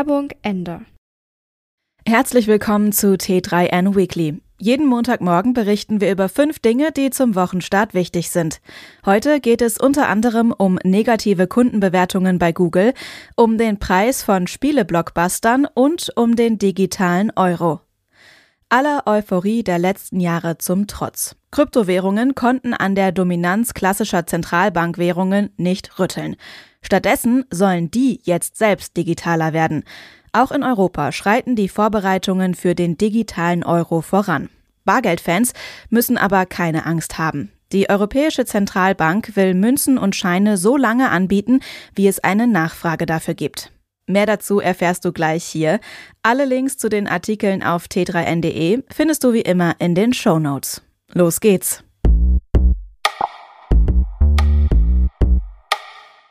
[0.00, 0.80] Werbung Ende.
[2.06, 4.40] Herzlich willkommen zu T3N Weekly.
[4.58, 8.62] Jeden Montagmorgen berichten wir über fünf Dinge, die zum Wochenstart wichtig sind.
[9.04, 12.94] Heute geht es unter anderem um negative Kundenbewertungen bei Google,
[13.36, 17.80] um den Preis von Spieleblockbustern und um den digitalen Euro.
[18.70, 21.36] Aller Euphorie der letzten Jahre zum Trotz.
[21.50, 26.36] Kryptowährungen konnten an der Dominanz klassischer Zentralbankwährungen nicht rütteln.
[26.82, 29.84] Stattdessen sollen die jetzt selbst digitaler werden.
[30.32, 34.48] Auch in Europa schreiten die Vorbereitungen für den digitalen Euro voran.
[34.84, 35.52] Bargeldfans
[35.88, 37.52] müssen aber keine Angst haben.
[37.72, 41.60] Die Europäische Zentralbank will Münzen und Scheine so lange anbieten,
[41.94, 43.70] wie es eine Nachfrage dafür gibt.
[44.06, 45.78] Mehr dazu erfährst du gleich hier.
[46.22, 50.82] Alle Links zu den Artikeln auf t3n.de findest du wie immer in den Show Notes.
[51.12, 51.84] Los geht's!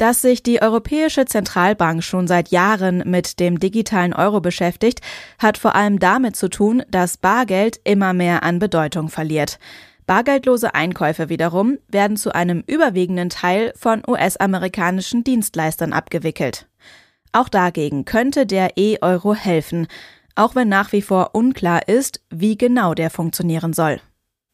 [0.00, 5.02] Dass sich die Europäische Zentralbank schon seit Jahren mit dem digitalen Euro beschäftigt,
[5.38, 9.58] hat vor allem damit zu tun, dass Bargeld immer mehr an Bedeutung verliert.
[10.06, 16.66] Bargeldlose Einkäufe wiederum werden zu einem überwiegenden Teil von US-amerikanischen Dienstleistern abgewickelt.
[17.32, 19.86] Auch dagegen könnte der E-Euro helfen,
[20.34, 24.00] auch wenn nach wie vor unklar ist, wie genau der funktionieren soll.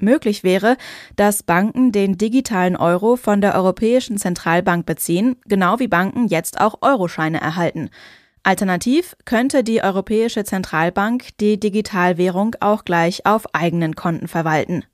[0.00, 0.76] Möglich wäre,
[1.16, 6.78] dass Banken den digitalen Euro von der Europäischen Zentralbank beziehen, genau wie Banken jetzt auch
[6.82, 7.90] Euroscheine erhalten.
[8.42, 14.84] Alternativ könnte die Europäische Zentralbank die Digitalwährung auch gleich auf eigenen Konten verwalten.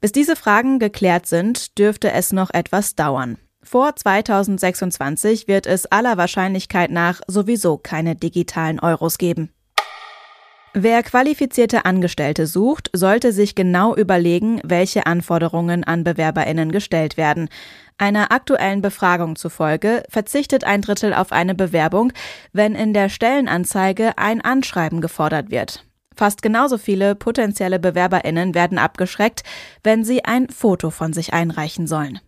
[0.00, 3.38] Bis diese Fragen geklärt sind, dürfte es noch etwas dauern.
[3.62, 9.53] Vor 2026 wird es aller Wahrscheinlichkeit nach sowieso keine digitalen Euros geben.
[10.76, 17.48] Wer qualifizierte Angestellte sucht, sollte sich genau überlegen, welche Anforderungen an Bewerberinnen gestellt werden.
[17.96, 22.12] Einer aktuellen Befragung zufolge verzichtet ein Drittel auf eine Bewerbung,
[22.52, 25.86] wenn in der Stellenanzeige ein Anschreiben gefordert wird.
[26.16, 29.44] Fast genauso viele potenzielle Bewerberinnen werden abgeschreckt,
[29.84, 32.18] wenn sie ein Foto von sich einreichen sollen.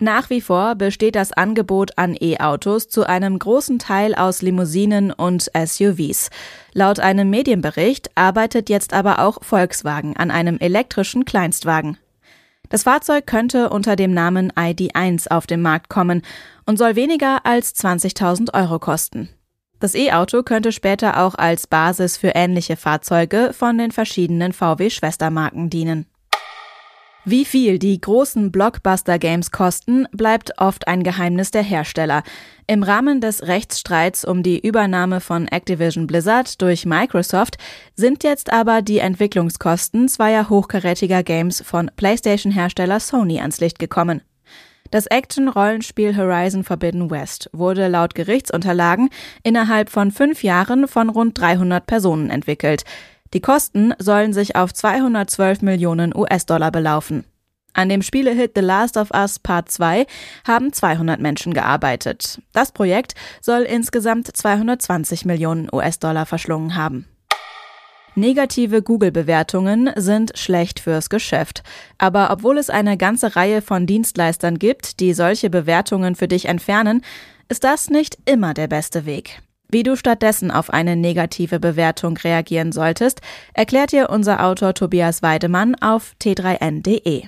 [0.00, 5.50] Nach wie vor besteht das Angebot an E-Autos zu einem großen Teil aus Limousinen und
[5.54, 6.30] SUVs.
[6.72, 11.96] Laut einem Medienbericht arbeitet jetzt aber auch Volkswagen an einem elektrischen Kleinstwagen.
[12.70, 16.22] Das Fahrzeug könnte unter dem Namen ID1 auf den Markt kommen
[16.66, 19.28] und soll weniger als 20.000 Euro kosten.
[19.78, 26.06] Das E-Auto könnte später auch als Basis für ähnliche Fahrzeuge von den verschiedenen VW-Schwestermarken dienen.
[27.26, 32.22] Wie viel die großen Blockbuster-Games kosten, bleibt oft ein Geheimnis der Hersteller.
[32.66, 37.56] Im Rahmen des Rechtsstreits um die Übernahme von Activision Blizzard durch Microsoft
[37.94, 44.20] sind jetzt aber die Entwicklungskosten zweier hochkarätiger Games von PlayStation-Hersteller Sony ans Licht gekommen.
[44.90, 49.08] Das Action-Rollenspiel Horizon Forbidden West wurde laut Gerichtsunterlagen
[49.42, 52.84] innerhalb von fünf Jahren von rund 300 Personen entwickelt.
[53.34, 57.24] Die Kosten sollen sich auf 212 Millionen US-Dollar belaufen.
[57.72, 60.06] An dem Spielehit The Last of Us Part 2
[60.46, 62.40] haben 200 Menschen gearbeitet.
[62.52, 67.06] Das Projekt soll insgesamt 220 Millionen US-Dollar verschlungen haben.
[68.14, 71.64] Negative Google-Bewertungen sind schlecht fürs Geschäft.
[71.98, 77.02] Aber obwohl es eine ganze Reihe von Dienstleistern gibt, die solche Bewertungen für dich entfernen,
[77.48, 79.42] ist das nicht immer der beste Weg.
[79.74, 83.20] Wie du stattdessen auf eine negative Bewertung reagieren solltest,
[83.54, 87.24] erklärt dir unser Autor Tobias Weidemann auf t3n.de.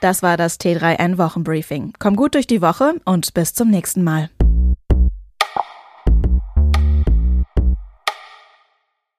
[0.00, 1.92] Das war das T3N Wochenbriefing.
[2.00, 4.30] Komm gut durch die Woche und bis zum nächsten Mal.